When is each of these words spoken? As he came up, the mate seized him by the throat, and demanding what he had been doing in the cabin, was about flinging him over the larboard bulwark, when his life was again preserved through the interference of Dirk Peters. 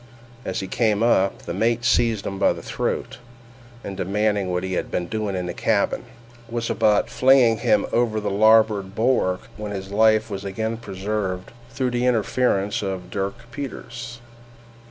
As 0.45 0.61
he 0.61 0.67
came 0.67 1.03
up, 1.03 1.43
the 1.43 1.53
mate 1.53 1.85
seized 1.85 2.25
him 2.25 2.39
by 2.39 2.53
the 2.53 2.63
throat, 2.63 3.19
and 3.83 3.95
demanding 3.95 4.49
what 4.49 4.63
he 4.63 4.73
had 4.73 4.89
been 4.89 5.05
doing 5.05 5.35
in 5.35 5.45
the 5.45 5.53
cabin, 5.53 6.05
was 6.49 6.71
about 6.71 7.07
flinging 7.07 7.59
him 7.59 7.85
over 7.93 8.19
the 8.19 8.31
larboard 8.31 8.95
bulwark, 8.95 9.41
when 9.57 9.71
his 9.71 9.91
life 9.91 10.27
was 10.31 10.43
again 10.43 10.77
preserved 10.77 11.51
through 11.69 11.91
the 11.91 12.07
interference 12.07 12.81
of 12.81 13.11
Dirk 13.11 13.51
Peters. 13.51 14.17